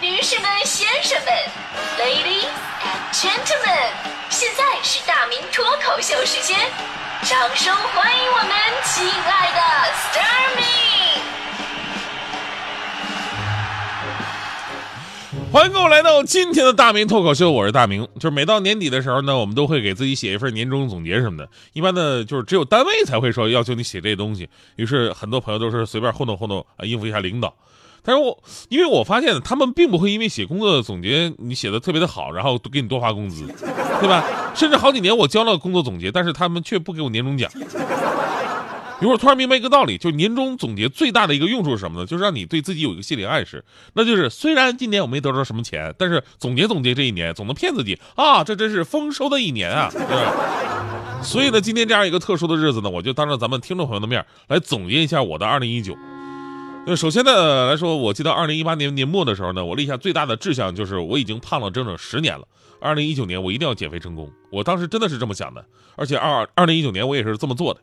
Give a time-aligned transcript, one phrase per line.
[0.00, 1.34] 女士们、先生们
[1.98, 2.46] ，Ladies
[2.84, 3.90] and Gentlemen，
[4.30, 6.56] 现在是大明脱口秀时间，
[7.24, 8.50] 掌声欢迎我们
[8.84, 9.60] 亲爱的
[9.92, 10.62] s t a r m y
[15.50, 18.06] 欢迎各位来到今天的大明脱口秀，我是大明。
[18.20, 21.50] 就是每到年底的时候呢，我们都会给自己写一份年终总结什么的。
[21.72, 24.48] 一般呢，就是只有单位才会说要求你写这些东西。
[24.76, 27.52] 于是很多朋友都是随便糊弄糊弄啊，应付一下领导。
[28.02, 28.38] 但是我
[28.68, 33.46] 因为我发现他们并不会因为写工作总结你写的特别的好，然后给你多发工资，
[34.00, 34.24] 对吧？
[34.54, 37.50] 甚至好几年我交了工作总结，但是他们却不给我年终奖。
[39.00, 42.06] 一会儿突然明白一个道理，就年终总结最大的一个用处是什么呢？
[42.06, 49.88] 就是让你对自己有一个心理暗示，那就是虽然今年我没得到什么钱，但是总结总结这一年，总能骗自己啊，这真是丰收的一年啊！
[49.92, 55.96] 对吧所以呢，今天这样一个特殊的日子呢，我就当着咱们听众朋友的面来总结一下我的二零一九。
[56.90, 62.48] 那首先呢来说，我记得二零一八年年末的时候呢，我立下最大的志向就是我已经胖了整整十年了，
[62.80, 64.32] 二零一九年我一定要减肥成功。
[64.50, 65.62] 我当时真的是这么想的，
[65.96, 67.80] 而且二二零一九年我也是这么做的。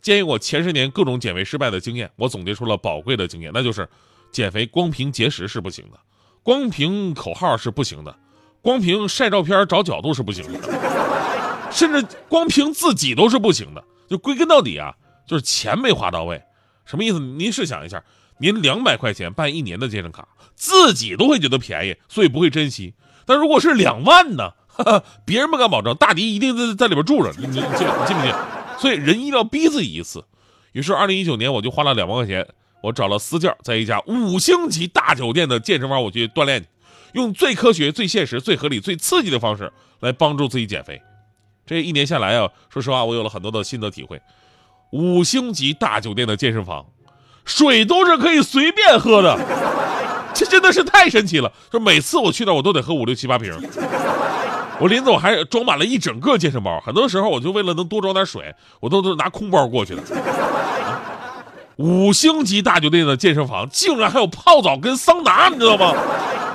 [0.00, 3.88] 鉴于我前十年各种减肥失败的经验，我总结出了宝贵的经验，那就是
[4.30, 5.98] 减肥光凭节食是不行的，
[6.44, 8.16] 光凭口号是不行的，
[8.62, 13.82] 光凭晒照片找角度是不行的，甚至光凭自己都是不行的。
[14.08, 14.94] 就归根到底啊，
[15.26, 16.40] 就是钱没花到位。
[16.84, 17.18] 什么意思？
[17.18, 18.04] 您试想一下，
[18.38, 22.94] 您两百块钱办一年的健身卡，自己都会觉得便宜，所以不会珍惜。
[23.26, 24.52] 但如果是两万呢？
[24.76, 28.34] 哈哈，别人不敢保证，大迪一定在在里边住着，你你信信不信？
[28.80, 30.24] 所以人一定要逼自己一次。
[30.72, 32.44] 于是，二零一九年我就花了两万块钱，
[32.82, 36.66] 我找了私教，在一家五星级大酒店的健身房，我去锻炼，
[37.12, 41.00] 用最科学、最现实、最合理、最刺激的方式来帮助自己减肥。
[41.64, 44.20] 这一年下来啊，说实话，我有了很多的心得体会。
[44.90, 46.84] 五星级大酒店的健身房，
[47.44, 49.38] 水都是可以随便喝的，
[50.32, 51.52] 这真的是太神奇了。
[51.70, 53.52] 就每次我去那，我都得喝五六七八瓶。
[54.80, 60.02] 我临走还装满了一整个健身包，很多时候我就为了能多装点水，我都都拿空包过去的。
[61.76, 65.92] 五星级大酒店的健身房竟然还有泡澡跟桑拿，你知道吗？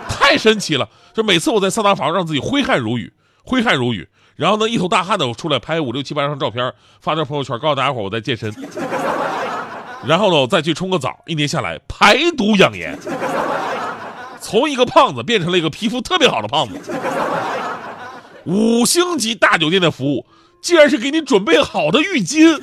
[0.07, 0.87] 太神奇了！
[1.13, 3.11] 就每次我在桑拿房让自己挥汗如雨，
[3.43, 8.53] 挥汗如雨，然后呢一头大汗的我出来拍五六七八张照片发到朋友圈，告诉大家伙我在健身。
[10.05, 12.97] 然后呢我再去冲个澡，一年下来排毒养颜，
[14.39, 16.79] 从一个胖子变成了一个皮肤特别好的胖子。
[18.45, 20.25] 五星级大酒店的服务，
[20.61, 22.59] 竟然是给你准备好的浴巾，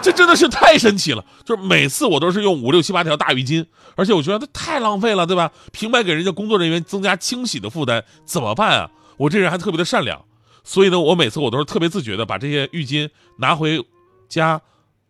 [0.00, 1.24] 这真的是太神奇了！
[1.44, 3.64] 就是每次我都是用五六七八条大浴巾，
[3.94, 5.52] 而且我觉得这太浪费了，对吧？
[5.70, 8.90] 平白给人家工作人员增加清洗的负担，怎么办啊？
[9.18, 10.24] 我这人还特别的善良，
[10.64, 13.84] 所以呢，我每次我都是特别自觉的把这些浴巾拿回
[14.28, 14.60] 家，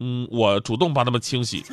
[0.03, 1.65] 嗯，我主动帮他们清洗，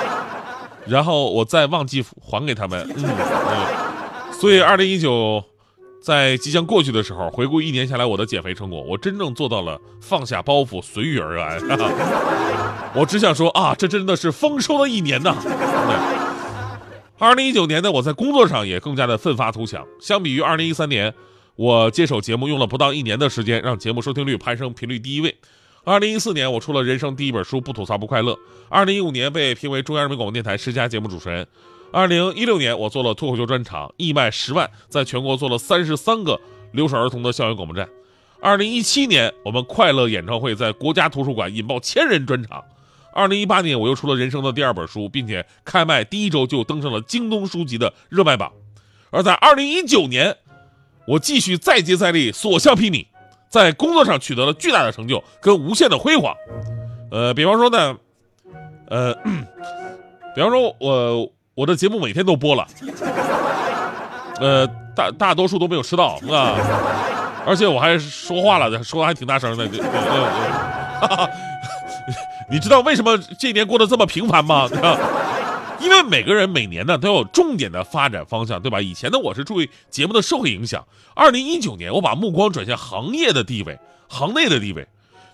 [0.86, 5.42] 然后我再忘记还给他们，嗯嗯，所以二零一九。
[6.00, 11.58] 在即将过去的时候，回顾一年下来我的减肥成果，我真正做到了放下包袱，随遇而安。
[12.94, 15.34] 我只想说啊，这真的是丰收的一年呐！
[17.18, 19.84] 二零一九年呢，我在工作上也更加的奋发图强。
[20.00, 21.12] 相比于二零一三年，
[21.56, 25.36] 我接手节目用了不到一年的时间，让节目收听率攀升频率第一位。
[25.88, 28.32] 二零一四年，我出了人生第一本书《不吐槽不快乐》。
[28.68, 31.46] 二零一五年，被评为中央人民广播电台十佳节目主持人。
[31.90, 36.38] 二零一六年，我做了脱口秀专场，义卖十万，在全国做了三十三个
[36.72, 37.88] 留守儿童的校园广播站。
[38.42, 42.62] 二零一七年，我们快乐演唱会在国家图书馆引爆千人专场。
[43.14, 48.52] 二零一八年，我又出了人生的第二本书，并且开卖第一周就登上了京东书籍的热卖榜。
[49.08, 50.36] 而在二零一九年，
[51.06, 53.06] 我继续再接再厉，所向披靡，
[53.48, 56.34] 在工作上取得了巨大的成就跟无限的辉煌。
[57.10, 57.96] 呃，比方说呢，
[58.88, 59.14] 呃，
[60.34, 61.28] 比方说我。
[61.58, 62.64] 我的节目每天都播了，
[64.38, 64.64] 呃，
[64.94, 66.54] 大大多数都没有吃到啊，
[67.44, 69.66] 而且我还说话了，说的还挺大声的。
[72.48, 74.68] 你知道为什么这一年过得这么平凡吗？
[74.68, 74.96] 对 吧
[75.80, 78.80] 因为每个人每年呢都有重点的发展方向，对吧？
[78.80, 83.78] 以前呢我是注意节目的社会影响，二零一九年我把目光转向行业的地位、
[84.08, 84.86] 行内的地位，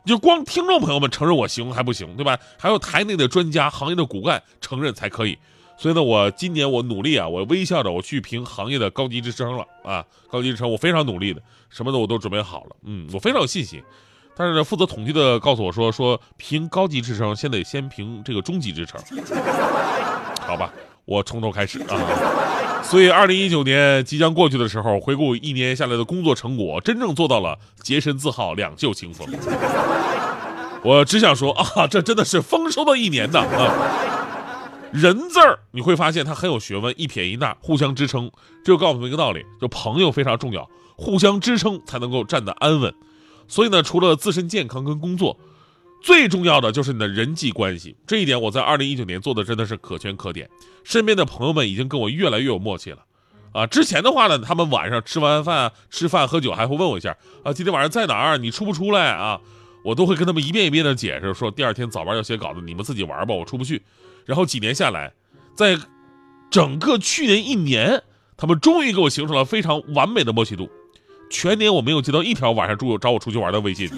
[0.05, 2.38] 就光听众朋友们承认我行还不行，对吧？
[2.58, 5.38] 还有台内的专家、行业的骨干承认才可以。
[5.76, 13.82] 所以呢，我今年我努力啊，我微笑着我去评行业的高级职称了啊，高级职称我非常努力的，什么的我都准备好了，嗯，我非常有信心。
[14.37, 19.00] 但是呢，负责统计的告诉我说，说评高级职称先得先评这个中级职称，
[20.46, 20.73] 好吧，
[21.05, 22.82] 我从头开始啊。
[22.82, 29.26] 所以，二零一九年即将过去的时候，回顾一年下来的工作成果，真正做到了洁身自好，两袖清风。
[30.82, 33.73] 我只想说啊，这真的是丰收的一年呐啊！
[34.93, 38.31] 人字儿你会发现它很有学问，一撇一捺，互相支撑。
[38.62, 42.94] 这就告诉我们一个道理，就朋友非常重要，互相支撑才能够站得安稳。
[43.49, 45.38] 所以呢，除了自身健康跟工作，
[46.04, 47.96] 最重要的就是你的人际关系。
[48.06, 50.46] 这一点我在二零一九年做的真的是可圈可点，
[50.84, 52.98] 身边的朋友们已经跟我越来越有默契了。
[53.54, 58.36] 啊，之前的话呢，他们晚上吃完饭、吃饭喝酒还会问我一下啊，今天晚上在哪儿？
[58.36, 59.40] 你出不出来啊？
[59.82, 63.80] 我都会跟他们一遍一遍的解释，说第二天早班要写稿子，你们自己玩吧，我出不去。
[64.26, 65.10] 然后几年下来，
[65.56, 65.78] 在
[66.50, 68.02] 整个去年一年，
[68.36, 70.68] 他们终于给我形成了非常完美的默契度。
[71.30, 73.88] 全年我没有接到一条晚上住找我出去玩的微信，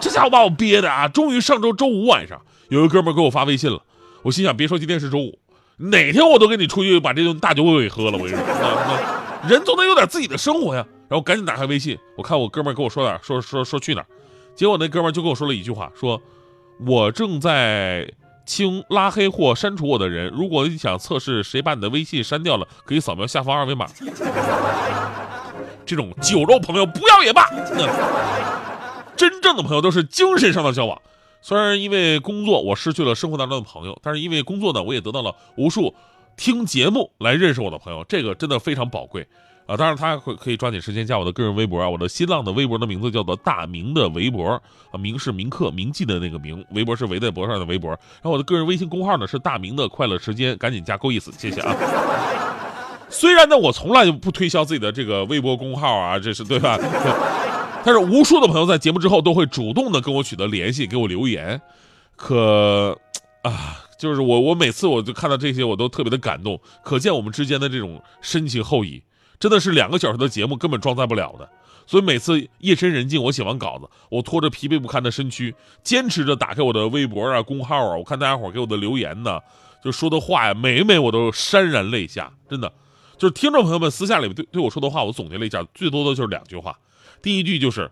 [0.00, 1.08] 这家伙把我憋的啊！
[1.08, 3.80] 终于上周周五晚上，有一哥们给我发微信了，
[4.22, 5.38] 我心想，别说今天是周五，
[5.76, 8.18] 哪天我都跟你出去把这顿大酒给喝了。
[8.18, 8.38] 我跟你说，
[9.48, 10.86] 人总得有点自己的生活呀。
[11.08, 14.06] 然后赶紧打开微信，我看我哥们跟我说点说说说去哪儿，
[14.54, 16.20] 结果那哥们就跟我说了一句话，说
[16.86, 18.08] 我正在。
[18.48, 23.86] 清拉黑或删除我的人，如果你想测试谁把你的微信删掉了，可以扫描下方二维码。
[25.84, 27.46] 这种酒肉朋友不要也罢。
[29.18, 30.98] 真正的朋友都是精神上的交往。
[31.42, 35.94] 虽然因为工作我失去了生活当中的朋友，但是因为工作呢，我也得到了无数
[36.36, 39.26] 听节目来认识我的朋友，这个真的非常宝贵。
[39.66, 44.52] 啊，当然他会可以抓紧时间加我的个人微博啊，我的新浪的微博的名字叫做大明的微博
[44.90, 47.90] 啊，明是铭刻铭记的那个明，微博是围在脖上的微博。
[47.90, 51.76] 然后我的个人微信公号呢是大明的快乐时间，赶紧加够意思，谢谢啊。
[53.10, 56.78] 虽然呢我从来就不推销自己的这个微博公号啊，这是对吧？
[57.88, 61.58] 但是无数的朋友在节目之后都会主动的跟我取得联系，给我留言。
[62.16, 63.00] 可
[63.40, 69.02] 啊，就是我我每次我就看到这些我都特别的感动，可见我们之间的这种深情厚谊。
[69.40, 71.48] 真的是两个小时的节目根本装载不了的，
[71.86, 79.40] 所以每次夜深人静，我写完稿子，我拖着疲惫不堪的身躯，坚持着打开我的微博啊、公号啊，我看大家伙给我的留言呢，
[79.82, 82.30] 就说的话呀，每每我都潸然泪下。
[82.50, 82.70] 真的，
[83.16, 86.78] 就是听众朋友们私下里对对我说的话，我总结了一下，最多的就是两句话。
[87.22, 87.90] 第一句就是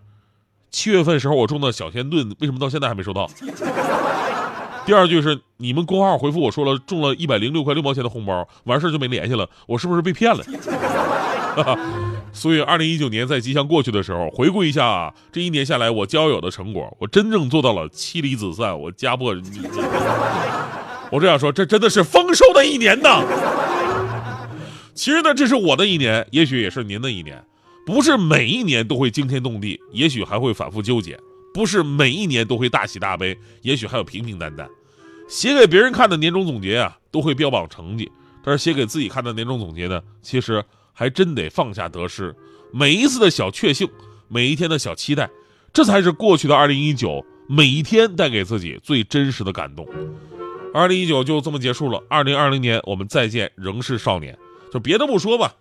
[0.71, 3.29] 七月份时候我中的小天盾，为什么到现在还没收到？
[4.85, 10.43] 第二句是你们公号回复我说了中了一百零六块六毛钱的红包，完事就没联系了，我是不是被骗了？
[12.31, 19.43] 所以，二零一九年在即将过去的时候，回顾一下这一年下来我交友的成果，我真正做到了妻离子散，我家破人。
[21.09, 23.23] 我这样说，这真的是丰收的一年呐。
[24.93, 27.43] 其实呢，这是我的一年，也许也是您的一年。
[27.87, 31.15] 不是每一年都会惊天动地，也许还会反复纠结；
[31.53, 34.69] 不是每一年都会大喜大悲，也许还有平平淡淡。
[35.27, 38.11] 写给别人看的年终总结啊，都会标榜成绩，
[38.43, 40.63] 但是写给自己看的年终总结呢，其实。
[40.99, 42.35] 还真得放下得失，
[42.73, 43.87] 每一次的小确幸，
[44.27, 45.29] 每一天的小期待，
[45.71, 49.87] 这才是过去的二零一九每一天带给自己最真实的感动。
[50.73, 54.35] 二零一九就这么结束了，二零二零年我们再见，仍是少年。
[54.73, 55.53] 就别的不说吧，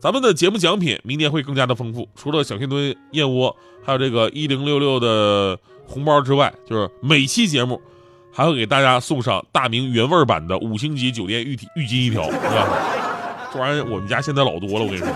[0.00, 7.80] 咱们的节目奖品明年会更加的丰富，除了小鲜炖燕窝，还有这个一零六六的红包之外，就是每期节目
[8.32, 12.68] 还会给大家送上大明原味版的五星级酒店浴体浴巾一条，是吧？
[13.52, 15.08] 这玩意儿我们家现在老多了，我跟你说。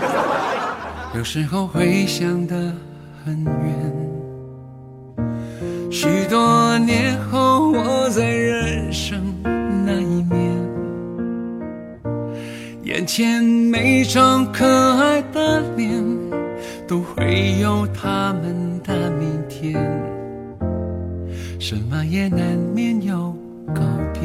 [1.13, 2.73] 有时候会想得
[3.23, 4.09] 很远，
[5.91, 9.21] 许多年后我在人生
[9.85, 10.57] 那一面，
[12.83, 13.60] 眼前
[14.01, 16.03] 一张可爱的脸，
[16.87, 19.79] 都会有他们的明天，
[21.59, 22.39] 什么也难
[22.73, 23.31] 免有
[23.67, 24.23] 告别。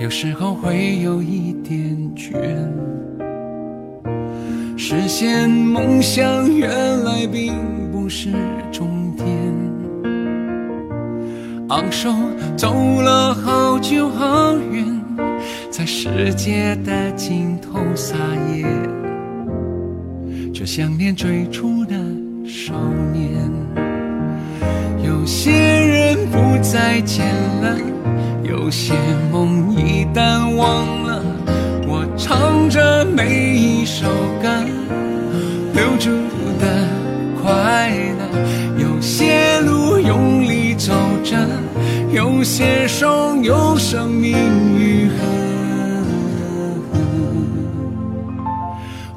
[0.00, 2.34] 有时候会有一点倦，
[4.76, 6.68] 实现梦想原
[7.04, 7.54] 来并
[7.92, 8.32] 不是
[8.72, 9.24] 终点。
[11.68, 12.10] 昂首
[12.56, 14.95] 走了好久好远，
[15.70, 18.16] 在世界的尽头撒
[18.54, 18.64] 野，
[20.52, 21.94] 却想念最初的
[22.44, 22.74] 少
[23.12, 23.30] 年。
[25.04, 27.26] 有些人不再见
[27.62, 27.76] 了。
[28.48, 28.94] 有些
[29.32, 31.22] 梦一旦忘了，
[31.86, 34.06] 我唱着每一首
[34.40, 34.48] 歌，
[35.74, 36.10] 留住
[36.60, 36.88] 的
[37.42, 38.82] 快乐。
[38.82, 40.92] 有些路用力走
[41.24, 41.36] 着，
[42.12, 44.36] 有些伤有生命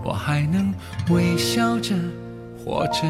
[0.09, 0.73] 我还能
[1.11, 1.93] 微笑着
[2.57, 3.03] 活着，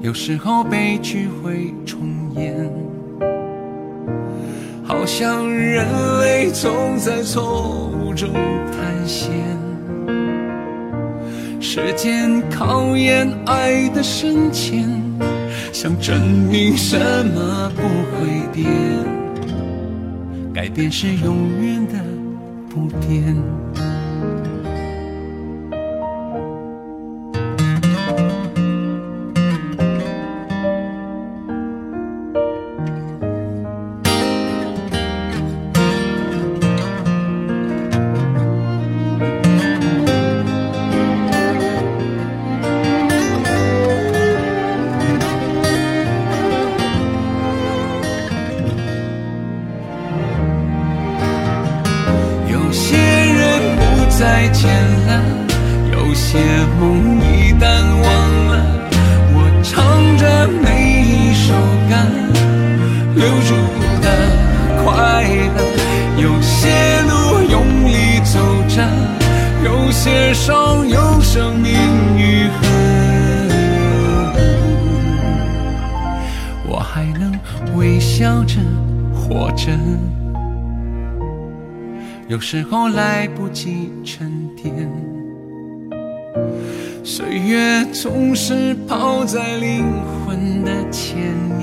[0.00, 2.00] 有时候悲剧会重
[2.34, 2.52] 演。
[4.82, 5.86] 好像人
[6.20, 8.32] 类总在错误中
[8.72, 9.30] 探险，
[11.60, 14.90] 时间考验爱的深浅，
[15.72, 16.20] 想证
[16.50, 17.82] 明什么不
[18.18, 18.66] 会变，
[20.52, 21.94] 改变是永远的
[22.68, 23.36] 不变。
[63.22, 63.54] 留住
[64.02, 64.08] 的
[64.82, 65.22] 快
[65.56, 65.62] 乐。
[66.20, 67.54] 有些路用
[67.86, 68.82] 力走着，
[69.64, 71.72] 有些伤有生命
[72.18, 72.52] 愈合。
[76.68, 77.32] 我还能
[77.76, 78.58] 微笑着
[79.14, 79.70] 活着。
[82.26, 84.72] 有时候来不及沉淀，
[87.04, 89.84] 岁月总是跑在灵
[90.24, 91.61] 魂的前。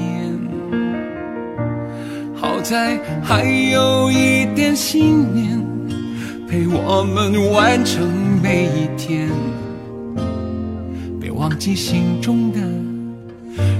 [2.59, 5.57] 好在还有一点信念，
[6.45, 8.05] 陪我们完成
[8.43, 9.29] 每一天。
[11.21, 12.59] 别忘记心中的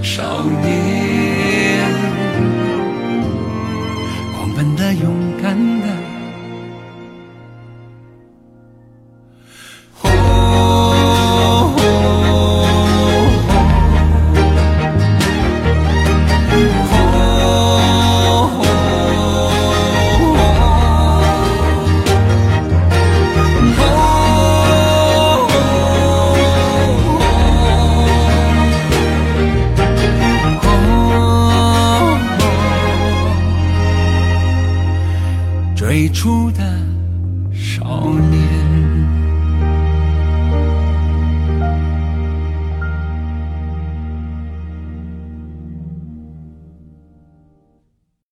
[0.01, 1.91] 少年，
[4.33, 5.98] 狂奔的，勇敢的。
[36.19, 36.68] 出的